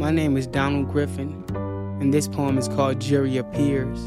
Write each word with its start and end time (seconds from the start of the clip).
My 0.00 0.10
name 0.10 0.38
is 0.38 0.46
Donald 0.46 0.90
Griffin, 0.90 1.44
and 2.00 2.14
this 2.14 2.26
poem 2.26 2.56
is 2.56 2.68
called 2.68 3.02
Jury 3.02 3.36
of 3.36 3.52
Peers. 3.52 4.00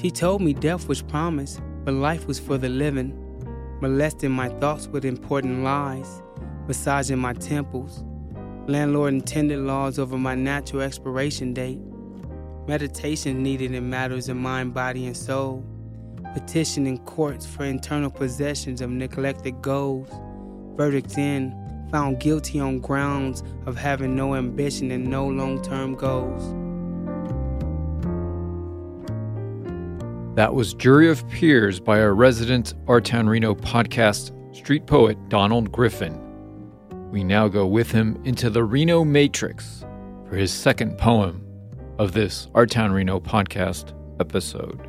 She 0.00 0.10
told 0.10 0.40
me 0.40 0.54
death 0.54 0.88
was 0.88 1.02
promised, 1.02 1.60
but 1.84 1.92
life 1.92 2.26
was 2.26 2.40
for 2.40 2.56
the 2.56 2.70
living, 2.70 3.12
molesting 3.82 4.30
my 4.30 4.48
thoughts 4.48 4.88
with 4.88 5.04
important 5.04 5.62
lies, 5.62 6.22
massaging 6.66 7.18
my 7.18 7.34
temples, 7.34 8.02
landlord 8.66 9.12
intended 9.12 9.58
laws 9.58 9.98
over 9.98 10.16
my 10.16 10.34
natural 10.34 10.80
expiration 10.80 11.52
date, 11.52 11.80
meditation 12.66 13.42
needed 13.42 13.74
in 13.74 13.90
matters 13.90 14.30
of 14.30 14.38
mind, 14.38 14.72
body, 14.72 15.04
and 15.04 15.14
soul, 15.18 15.62
petitioning 16.32 16.96
courts 17.00 17.44
for 17.44 17.64
internal 17.64 18.10
possessions 18.10 18.80
of 18.80 18.88
neglected 18.88 19.60
goals, 19.60 20.08
verdicts 20.76 21.18
in, 21.18 21.52
found 21.94 22.18
guilty 22.18 22.58
on 22.58 22.80
grounds 22.80 23.44
of 23.66 23.76
having 23.76 24.16
no 24.16 24.34
ambition 24.34 24.90
and 24.90 25.06
no 25.06 25.28
long 25.28 25.62
term 25.62 25.94
goals. 25.94 26.42
That 30.34 30.54
was 30.54 30.74
Jury 30.74 31.08
of 31.08 31.24
Peers 31.28 31.78
by 31.78 32.00
our 32.00 32.12
resident 32.12 32.74
Our 32.88 33.00
Town 33.00 33.28
Reno 33.28 33.54
podcast, 33.54 34.32
street 34.56 34.88
poet 34.88 35.16
Donald 35.28 35.70
Griffin. 35.70 36.20
We 37.12 37.22
now 37.22 37.46
go 37.46 37.64
with 37.64 37.92
him 37.92 38.20
into 38.24 38.50
the 38.50 38.64
Reno 38.64 39.04
Matrix 39.04 39.84
for 40.28 40.34
his 40.34 40.50
second 40.50 40.98
poem 40.98 41.46
of 42.00 42.10
this 42.10 42.48
Our 42.56 42.66
Town 42.66 42.90
Reno 42.90 43.20
podcast 43.20 43.92
episode. 44.18 44.84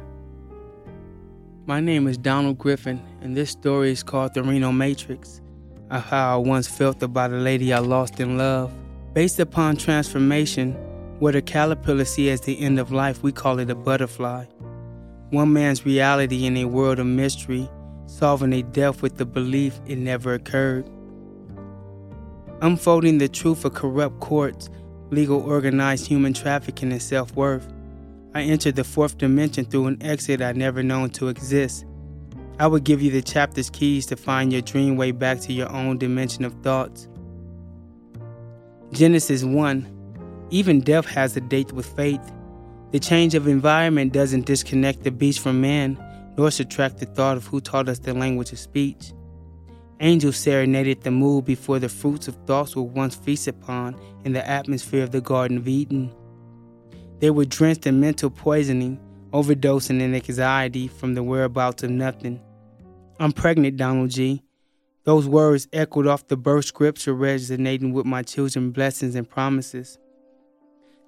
My 1.68 1.80
name 1.80 2.08
is 2.08 2.18
Donald 2.18 2.58
Griffin, 2.58 3.00
and 3.22 3.38
this 3.38 3.52
story 3.52 3.92
is 3.92 4.02
called 4.02 4.34
The 4.34 4.42
Reno 4.42 4.72
Matrix 4.72 5.42
of 5.92 6.04
how 6.04 6.36
I 6.36 6.38
once 6.38 6.68
felt 6.68 7.02
about 7.04 7.32
a 7.32 7.38
lady 7.38 7.74
I 7.74 7.80
lost 7.80 8.20
in 8.20 8.38
love. 8.38 8.72
Based 9.14 9.40
upon 9.40 9.78
transformation, 9.78 10.74
what 11.20 11.36
a 11.36 11.42
caterpillar 11.42 12.06
see 12.06 12.30
as 12.30 12.42
the 12.42 12.60
end 12.60 12.80
of 12.80 12.92
life, 12.92 13.24
we 13.24 13.32
call 13.32 13.60
it 13.60 13.70
a 13.70 13.76
butterfly. 13.76 14.46
One 15.30 15.54
man's 15.54 15.86
reality 15.86 16.46
in 16.46 16.58
a 16.58 16.66
world 16.66 17.00
of 17.00 17.06
mystery, 17.06 17.70
solving 18.08 18.54
a 18.54 18.64
death 18.64 19.02
with 19.02 19.18
the 19.18 19.26
belief 19.26 19.80
it 19.86 19.98
never 19.98 20.34
occurred. 20.34 20.90
Unfolding 22.62 23.18
the 23.18 23.28
truth 23.28 23.66
of 23.66 23.74
corrupt 23.74 24.20
courts, 24.20 24.70
legal 25.12 25.42
organized 25.42 26.08
human 26.08 26.34
trafficking, 26.34 26.92
and 26.92 27.02
self 27.02 27.36
worth. 27.36 27.72
I 28.34 28.42
entered 28.42 28.76
the 28.76 28.84
fourth 28.84 29.18
dimension 29.18 29.66
through 29.66 29.88
an 29.88 30.04
exit 30.04 30.42
I'd 30.42 30.58
never 30.58 30.84
known 30.84 31.10
to 31.12 31.30
exist. 31.30 31.86
I 32.58 32.68
would 32.68 32.86
give 32.86 33.02
you 33.02 33.12
the 33.12 33.22
chapter's 33.22 33.70
keys 33.70 34.06
to 34.06 34.16
find 34.16 34.54
your 34.54 34.62
dream 34.62 34.96
way 34.96 35.12
back 35.12 35.42
to 35.42 35.54
your 35.54 35.70
own 35.72 35.98
dimension 35.98 36.46
of 36.46 36.54
thoughts. 36.62 37.10
Genesis 38.94 39.44
1 39.44 40.48
Even 40.52 40.80
death 40.80 41.06
has 41.06 41.36
a 41.36 41.42
date 41.42 41.74
with 41.74 41.86
faith. 41.86 42.32
The 42.92 43.00
change 43.00 43.36
of 43.36 43.50
environment 43.50 44.14
doesn't 44.14 44.46
disconnect 44.46 45.04
the 45.04 45.12
beast 45.12 45.42
from 45.42 45.60
man, 45.60 45.98
nor 46.38 46.50
subtract 46.50 47.00
the 47.00 47.08
thought 47.08 47.36
of 47.36 47.46
who 47.46 47.60
taught 47.60 47.90
us 47.90 48.00
the 48.00 48.14
language 48.14 48.54
of 48.54 48.60
speech. 48.60 49.12
Angels 50.00 50.38
serenaded 50.38 51.02
the 51.02 51.12
mood 51.12 51.44
before 51.44 51.80
the 51.80 51.90
fruits 51.90 52.30
of 52.30 52.36
thoughts 52.46 52.74
were 52.74 52.84
once 52.84 53.16
feasted 53.16 53.56
upon 53.56 54.00
in 54.24 54.32
the 54.32 54.48
atmosphere 54.48 55.04
of 55.04 55.12
the 55.12 55.20
Garden 55.20 55.58
of 55.58 55.68
Eden. 55.68 56.14
They 57.20 57.32
were 57.32 57.46
drenched 57.46 57.86
in 57.86 58.00
mental 58.00 58.30
poisoning, 58.30 59.00
overdosing 59.36 60.00
in 60.00 60.16
anxiety 60.16 60.88
from 60.88 61.14
the 61.14 61.22
whereabouts 61.22 61.84
of 61.84 61.90
nothing. 61.90 62.40
I'm 63.20 63.34
pregnant, 63.34 63.76
Donald 63.76 64.12
G. 64.12 64.42
Those 65.04 65.28
words 65.28 65.68
echoed 65.74 66.08
off 66.08 66.30
the 66.30 66.38
birth 66.38 66.64
scripture 66.64 67.14
resonating 67.14 67.92
with 67.92 68.06
my 68.06 68.24
children's 68.24 68.74
blessings 68.74 69.14
and 69.14 69.30
promises. 69.30 70.00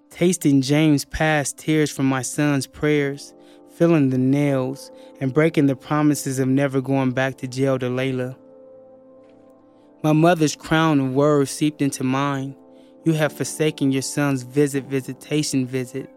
Tasting 0.09 0.61
James' 0.61 1.05
past 1.05 1.57
tears 1.57 1.89
from 1.89 2.05
my 2.05 2.21
son's 2.21 2.67
prayers, 2.67 3.33
feeling 3.77 4.09
the 4.09 4.17
nails, 4.17 4.91
and 5.21 5.33
breaking 5.33 5.67
the 5.67 5.77
promises 5.77 6.37
of 6.37 6.49
never 6.49 6.81
going 6.81 7.11
back 7.11 7.37
to 7.37 7.47
jail 7.47 7.79
to 7.79 7.85
Layla. 7.85 8.35
My 10.03 10.11
mother's 10.11 10.55
crown 10.57 10.99
of 10.99 11.13
words 11.13 11.49
seeped 11.49 11.81
into 11.81 12.03
mine. 12.03 12.57
You 13.05 13.13
have 13.13 13.31
forsaken 13.31 13.93
your 13.93 14.01
son's 14.01 14.43
visit, 14.43 14.83
visitation 14.83 15.65
visit. 15.65 16.09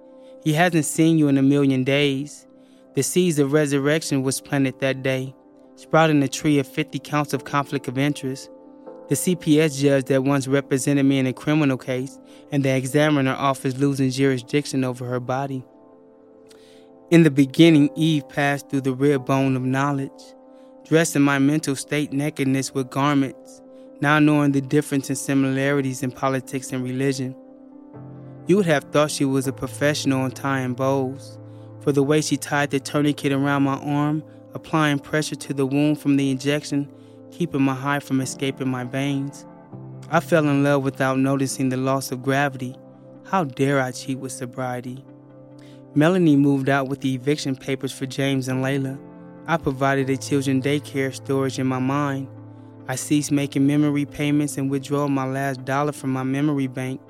He 0.43 0.53
hasn't 0.55 0.87
seen 0.87 1.19
you 1.19 1.29
in 1.29 1.39
a 1.39 1.43
million 1.43 1.85
days. 1.85 2.47
The 2.95 3.03
seeds 3.03 3.39
of 3.39 3.53
resurrection 3.53 4.23
was 4.23 4.41
planted 4.41 4.81
that 4.81 5.03
day 5.03 5.35
sprouting 5.81 6.23
a 6.23 6.29
tree 6.29 6.59
of 6.59 6.69
50 6.69 6.99
counts 6.99 7.33
of 7.33 7.45
conflict 7.45 7.89
of 7.89 7.97
interest. 7.97 8.51
The 9.09 9.15
CPS 9.15 9.81
judge 9.81 10.05
that 10.07 10.25
once 10.25 10.47
represented 10.47 11.07
me 11.07 11.19
in 11.19 11.27
a 11.27 11.33
criminal 11.33 11.79
case 11.79 12.19
and 12.53 12.63
the 12.63 12.77
examiner 12.77 13.33
office 13.33 13.79
losing 13.79 14.11
jurisdiction 14.11 14.85
over 14.85 15.07
her 15.07 15.21
body. 15.21 15.65
In 17.11 17.23
the 17.23 17.31
beginning, 17.31 17.89
Eve 17.97 18.29
passed 18.29 18.69
through 18.69 18.83
the 18.83 18.93
rib 18.93 19.25
bone 19.25 19.57
of 19.57 19.63
knowledge, 19.63 20.23
dressed 20.85 21.17
in 21.17 21.23
my 21.23 21.39
mental 21.39 21.75
state 21.75 22.13
nakedness 22.13 22.75
with 22.75 22.91
garments, 22.91 23.63
now 24.03 24.19
knowing 24.19 24.53
the 24.53 24.61
difference 24.61 25.09
and 25.09 25.19
similarities 25.19 26.03
in 26.03 26.13
politics 26.13 26.73
and 26.73 26.85
religion. 26.85 27.35
You 28.51 28.57
would 28.57 28.67
have 28.67 28.83
thought 28.83 29.13
she 29.13 29.25
was 29.25 29.47
a 29.47 29.53
professional 29.53 30.25
in 30.25 30.33
tying 30.33 30.75
bows, 30.75 31.39
for 31.83 31.93
the 31.93 32.03
way 32.03 32.21
she 32.21 32.37
tied 32.37 32.71
the 32.71 32.81
tourniquet 32.81 33.31
around 33.31 33.63
my 33.63 33.77
arm 33.77 34.25
applying 34.55 34.99
pressure 34.99 35.37
to 35.37 35.55
the 35.55 35.65
wound 35.65 36.01
from 36.01 36.17
the 36.17 36.33
injection, 36.33 36.91
keeping 37.31 37.63
my 37.63 37.77
heart 37.77 38.03
from 38.03 38.21
escaping 38.21 38.69
my 38.69 38.83
veins. 38.83 39.47
I 40.11 40.19
fell 40.19 40.49
in 40.49 40.65
love 40.65 40.83
without 40.83 41.21
noticing 41.21 41.69
the 41.69 41.77
loss 41.77 42.11
of 42.11 42.25
gravity. 42.25 42.75
How 43.25 43.45
dare 43.45 43.81
I 43.81 43.93
cheat 43.93 44.19
with 44.19 44.33
sobriety? 44.33 45.05
Melanie 45.95 46.35
moved 46.35 46.69
out 46.69 46.89
with 46.89 47.03
the 47.03 47.15
eviction 47.15 47.55
papers 47.55 47.93
for 47.93 48.07
James 48.07 48.49
and 48.49 48.65
Layla. 48.65 48.99
I 49.47 49.59
provided 49.59 50.11
a 50.11 50.17
children 50.17 50.61
daycare 50.61 51.15
storage 51.15 51.61
in 51.61 51.69
my 51.69 51.79
mind. 51.79 52.27
I 52.89 52.97
ceased 52.97 53.31
making 53.31 53.69
memory 53.69 54.07
payments 54.07 54.59
and 54.59 54.69
withdrew 54.69 55.09
my 55.09 55.25
last 55.25 55.65
dollar 55.65 55.93
from 55.93 56.11
my 56.13 56.25
memory 56.25 56.67
bank. 56.67 57.01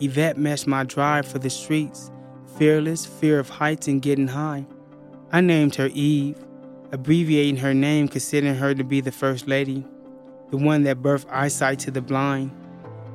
Yvette 0.00 0.36
meshed 0.36 0.66
my 0.66 0.84
drive 0.84 1.26
for 1.26 1.38
the 1.38 1.50
streets, 1.50 2.10
fearless, 2.58 3.06
fear 3.06 3.38
of 3.38 3.48
heights 3.48 3.88
and 3.88 4.02
getting 4.02 4.28
high. 4.28 4.66
I 5.32 5.40
named 5.40 5.74
her 5.76 5.88
Eve 5.92 6.36
abbreviating 6.92 7.56
her 7.56 7.74
name, 7.74 8.08
considering 8.08 8.54
her 8.54 8.74
to 8.74 8.84
be 8.84 9.00
the 9.00 9.12
First 9.12 9.46
Lady, 9.46 9.84
the 10.50 10.56
one 10.56 10.84
that 10.84 11.02
birthed 11.02 11.26
eyesight 11.30 11.78
to 11.80 11.90
the 11.90 12.00
blind. 12.00 12.50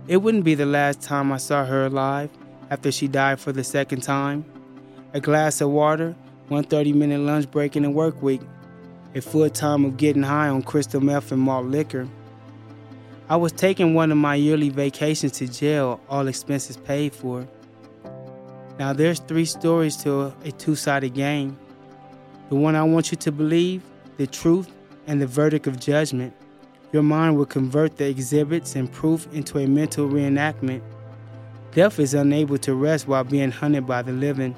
It 0.08 0.18
wouldn't 0.18 0.44
be 0.44 0.56
the 0.56 0.66
last 0.66 1.02
time 1.02 1.32
I 1.32 1.38
saw 1.38 1.66
her 1.66 1.86
alive 1.86 2.32
after 2.70 2.92
she 2.92 3.08
died 3.08 3.40
for 3.40 3.52
the 3.52 3.64
second 3.64 4.02
time. 4.02 4.46
A 5.14 5.20
glass 5.20 5.60
of 5.60 5.70
water, 5.70 6.16
one 6.48 6.64
30 6.64 6.94
minute 6.94 7.20
lunch 7.20 7.52
break 7.52 7.76
in 7.76 7.84
a 7.84 7.92
work 7.92 8.22
week, 8.22 8.40
a 9.14 9.20
full 9.20 9.50
time 9.50 9.84
of 9.84 9.98
getting 9.98 10.24
high 10.24 10.48
on 10.48 10.62
crystal 10.62 11.02
meth 11.02 11.34
and 11.34 11.42
malt 11.42 11.66
liquor. 11.66 12.08
I 13.28 13.36
was 13.36 13.52
taking 13.52 13.94
one 13.94 14.12
of 14.12 14.18
my 14.18 14.36
yearly 14.36 14.70
vacations 14.70 15.34
to 15.34 15.48
jail, 15.48 16.00
all 16.10 16.28
expenses 16.28 16.78
paid 16.78 17.14
for. 17.14 17.46
Now, 18.80 18.94
there's 18.94 19.20
three 19.20 19.44
stories 19.44 19.98
to 19.98 20.34
a 20.46 20.52
two 20.54 20.76
sided 20.76 21.14
game. 21.14 21.58
The 22.48 22.56
one 22.56 22.76
I 22.76 22.84
want 22.84 23.12
you 23.12 23.18
to 23.18 23.32
believe, 23.34 23.84
the 24.16 24.28
truth, 24.28 24.72
and 25.08 25.22
the 25.22 25.28
verdict 25.28 25.68
of 25.68 25.78
judgment. 25.78 26.34
Your 26.94 27.04
mind 27.04 27.38
will 27.38 27.46
convert 27.46 27.98
the 27.98 28.08
exhibits 28.08 28.78
and 28.78 28.90
proof 28.90 29.28
into 29.34 29.60
a 29.60 29.68
mental 29.68 30.08
reenactment. 30.08 30.82
Death 31.74 32.00
is 32.00 32.14
unable 32.14 32.58
to 32.60 32.76
rest 32.76 33.10
while 33.10 33.26
being 33.26 33.52
hunted 33.52 33.86
by 33.86 34.02
the 34.02 34.14
living. 34.14 34.56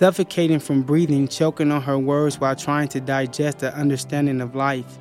Suffocating 0.00 0.60
from 0.60 0.80
breathing, 0.80 1.28
choking 1.28 1.70
on 1.70 1.82
her 1.82 1.98
words 1.98 2.40
while 2.40 2.56
trying 2.56 2.88
to 2.88 3.02
digest 3.02 3.58
the 3.58 3.74
understanding 3.74 4.40
of 4.40 4.54
life. 4.54 4.96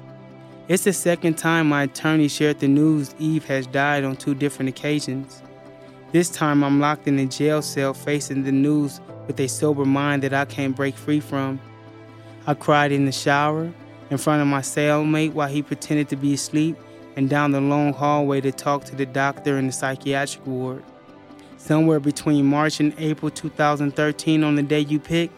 It's 0.67 0.83
the 0.83 0.91
second 0.91 1.37
time 1.37 1.69
my 1.69 1.83
attorney 1.83 2.27
shared 2.27 2.59
the 2.59 2.67
news 2.67 3.15
Eve 3.17 3.45
has 3.45 3.65
died 3.65 4.03
on 4.03 4.17
two 4.17 4.35
different 4.35 4.67
occasions. 4.67 5.41
This 6.11 6.29
time 6.29 6.65
I'm 6.65 6.81
locked 6.81 7.07
in 7.07 7.17
a 7.17 7.25
jail 7.25 7.61
cell 7.61 7.93
facing 7.93 8.43
the 8.43 8.51
news 8.51 8.99
with 9.25 9.39
a 9.39 9.47
sober 9.47 9.85
mind 9.85 10.21
that 10.23 10.33
I 10.33 10.43
can't 10.43 10.75
break 10.75 10.97
free 10.97 11.21
from. 11.21 11.61
I 12.45 12.53
cried 12.53 12.91
in 12.91 13.05
the 13.05 13.13
shower, 13.13 13.71
in 14.09 14.17
front 14.17 14.41
of 14.41 14.49
my 14.49 14.59
cellmate 14.59 15.31
while 15.31 15.47
he 15.47 15.61
pretended 15.61 16.09
to 16.09 16.17
be 16.17 16.33
asleep, 16.33 16.75
and 17.15 17.29
down 17.29 17.53
the 17.53 17.61
long 17.61 17.93
hallway 17.93 18.41
to 18.41 18.51
talk 18.51 18.83
to 18.83 18.97
the 18.97 19.05
doctor 19.05 19.57
in 19.57 19.67
the 19.67 19.71
psychiatric 19.71 20.45
ward. 20.45 20.83
Somewhere 21.59 21.99
between 21.99 22.45
March 22.45 22.79
and 22.79 22.93
April 22.97 23.29
2013, 23.29 24.45
on 24.45 24.55
the 24.55 24.63
day 24.63 24.79
you 24.79 24.97
picked, 24.97 25.33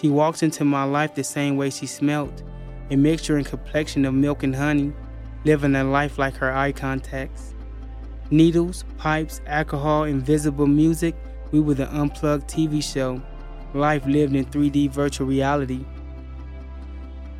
she 0.00 0.08
walks 0.08 0.42
into 0.42 0.64
my 0.64 0.82
life 0.82 1.14
the 1.14 1.22
same 1.22 1.58
way 1.58 1.68
she 1.68 1.86
smelt 1.86 2.42
a 2.90 2.96
mixture 2.96 3.36
and 3.36 3.44
complexion 3.44 4.06
of 4.06 4.14
milk 4.14 4.42
and 4.42 4.56
honey, 4.56 4.94
living 5.44 5.76
a 5.76 5.84
life 5.84 6.18
like 6.18 6.34
her 6.36 6.50
eye 6.50 6.72
contacts. 6.72 7.54
Needles, 8.30 8.86
pipes, 8.96 9.42
alcohol, 9.46 10.04
invisible 10.04 10.66
music, 10.66 11.14
we 11.52 11.60
were 11.60 11.74
the 11.74 11.94
unplugged 11.94 12.48
TV 12.48 12.82
show. 12.82 13.20
life 13.74 14.06
lived 14.06 14.34
in 14.34 14.46
3D 14.46 14.90
virtual 14.90 15.26
reality. 15.26 15.84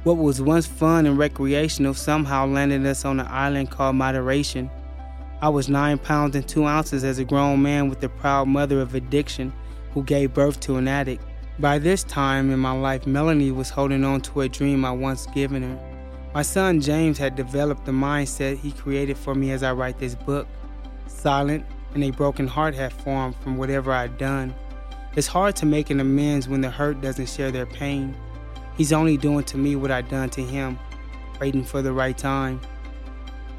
What 0.04 0.19
was 0.19 0.42
once 0.42 0.66
fun 0.66 1.06
and 1.06 1.16
recreational 1.16 1.94
somehow 1.94 2.46
landed 2.46 2.84
us 2.84 3.06
on 3.06 3.20
an 3.20 3.26
island 3.26 3.70
called 3.70 3.96
Moderation. 3.96 4.70
I 5.40 5.49
was 5.49 5.69
9 5.69 5.99
pounds 5.99 6.35
and 6.35 6.49
2 6.49 6.67
ounces 6.67 7.05
as 7.05 7.20
a 7.20 7.25
grown 7.25 7.62
man 7.62 7.88
with 7.88 8.00
the 8.00 8.08
proud 8.08 8.49
mother 8.49 8.81
of 8.81 8.96
addiction 8.96 9.52
who 9.93 10.02
gave 10.02 10.35
birth 10.35 10.58
to 10.61 10.79
an 10.79 10.88
addict. 10.88 11.25
By 11.61 11.79
this 11.79 12.02
time 12.02 12.50
in 12.50 12.58
my 12.58 12.73
life, 12.73 13.06
Melanie 13.06 13.52
was 13.52 13.70
holding 13.70 14.05
on 14.05 14.20
to 14.23 14.40
a 14.40 14.49
dream 14.49 14.85
I 14.85 14.90
once 14.90 15.26
given 15.26 15.62
her. 15.62 15.79
My 16.35 16.43
son 16.43 16.81
James 16.81 17.19
had 17.19 17.37
developed 17.37 17.85
the 17.85 17.93
mindset 17.93 18.58
he 18.58 18.73
created 18.73 19.17
for 19.17 19.35
me 19.35 19.52
as 19.52 19.62
I 19.62 19.73
write 19.73 19.99
this 19.99 20.17
book. 20.17 20.49
Silent 21.06 21.64
and 21.94 22.02
a 22.02 22.11
broken 22.11 22.49
heart 22.49 22.75
had 22.75 22.93
formed 22.93 23.37
from 23.37 23.56
whatever 23.56 23.93
I'd 23.93 24.19
done. 24.19 24.52
It's 25.14 25.29
hard 25.29 25.55
to 25.56 25.67
make 25.67 25.90
an 25.90 26.00
amends 26.00 26.49
when 26.49 26.62
the 26.62 26.70
hurt 26.70 27.00
doesn't 27.00 27.29
share 27.29 27.52
their 27.52 27.67
pain. 27.67 28.17
He's 28.76 28.93
only 28.93 29.17
doing 29.17 29.44
to 29.44 29.56
me 29.56 29.76
what 29.76 29.90
I've 29.93 30.08
done 30.08 30.31
to 30.31 30.43
him, 30.43 30.79
waiting 31.40 31.64
for 31.64 31.81
the 31.81 31.93
right 31.93 32.19
time. 32.19 32.61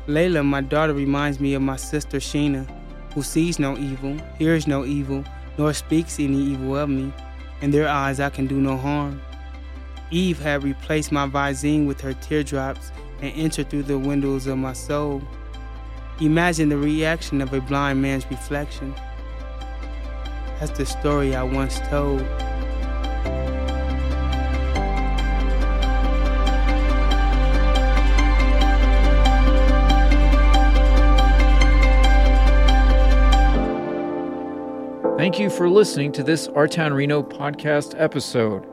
Layla, 0.10 0.44
my 0.44 0.62
daughter, 0.62 0.92
reminds 0.96 1.40
me 1.40 1.54
of 1.54 1.62
my 1.62 1.76
sister 1.76 2.18
Sheena, 2.18 2.68
who 3.14 3.22
sees 3.22 3.60
no 3.60 3.78
evil, 3.78 4.18
hears 4.40 4.66
no 4.66 4.84
evil, 4.84 5.24
nor 5.56 5.72
speaks 5.72 6.20
any 6.20 6.36
evil 6.36 6.76
of 6.76 6.90
me. 6.90 7.14
In 7.62 7.70
their 7.70 7.88
eyes, 7.88 8.20
I 8.20 8.32
can 8.32 8.48
do 8.48 8.60
no 8.60 8.76
harm. 8.76 9.22
Eve 10.10 10.40
had 10.40 10.64
replaced 10.64 11.12
my 11.12 11.28
visine 11.28 11.86
with 11.86 12.02
her 12.02 12.14
teardrops 12.14 12.92
and 13.22 13.32
entered 13.36 13.70
through 13.70 13.84
the 13.84 14.00
windows 14.00 14.48
of 14.48 14.58
my 14.58 14.74
soul. 14.74 15.22
Imagine 16.20 16.70
the 16.70 16.78
reaction 16.78 17.40
of 17.40 17.54
a 17.54 17.62
blind 17.62 18.02
man's 18.02 18.26
reflection. 18.32 18.96
That's 20.60 20.76
the 20.76 20.88
story 20.88 21.36
I 21.36 21.44
once 21.44 21.80
told. 21.82 22.26
Thank 35.30 35.42
you 35.42 35.52
for 35.52 35.70
listening 35.70 36.12
to 36.14 36.24
this 36.24 36.48
Our 36.48 36.68
Town 36.68 36.92
Reno 36.92 37.22
podcast 37.22 37.94
episode. 38.02 38.66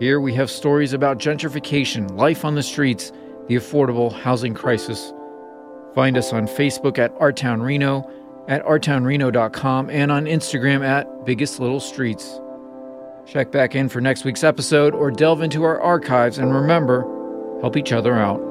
Here 0.00 0.20
we 0.20 0.34
have 0.34 0.50
stories 0.50 0.92
about 0.92 1.18
gentrification, 1.18 2.16
life 2.16 2.44
on 2.44 2.56
the 2.56 2.64
streets, 2.64 3.12
the 3.46 3.54
affordable 3.54 4.10
housing 4.12 4.52
crisis. 4.52 5.12
Find 5.94 6.18
us 6.18 6.32
on 6.32 6.48
Facebook 6.48 6.98
at 6.98 7.14
Our 7.20 7.32
Town 7.32 7.62
Reno, 7.62 8.10
at 8.48 8.64
ourtownreno.com, 8.64 9.88
and 9.88 10.10
on 10.10 10.24
Instagram 10.24 10.84
at 10.84 11.24
Biggest 11.24 11.60
Little 11.60 11.78
Streets. 11.78 12.40
Check 13.24 13.52
back 13.52 13.76
in 13.76 13.88
for 13.88 14.00
next 14.00 14.24
week's 14.24 14.42
episode 14.42 14.96
or 14.96 15.12
delve 15.12 15.42
into 15.42 15.62
our 15.62 15.80
archives 15.80 16.38
and 16.38 16.52
remember, 16.52 17.02
help 17.60 17.76
each 17.76 17.92
other 17.92 18.14
out. 18.14 18.49